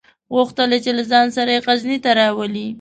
غوښتل 0.35 0.69
یې 0.75 0.79
چې 0.85 0.91
له 0.97 1.03
ځان 1.11 1.27
سره 1.37 1.49
یې 1.55 1.63
غزني 1.65 1.97
ته 2.03 2.09
راولي. 2.19 2.67